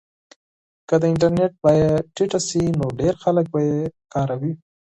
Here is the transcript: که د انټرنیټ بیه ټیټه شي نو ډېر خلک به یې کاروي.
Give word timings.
که 0.87 0.95
د 1.01 1.03
انټرنیټ 1.11 1.51
بیه 1.63 1.91
ټیټه 2.15 2.39
شي 2.47 2.63
نو 2.79 2.87
ډېر 2.99 3.13
خلک 3.23 3.45
به 3.53 3.59
یې 3.67 3.79
کاروي. 4.13 4.53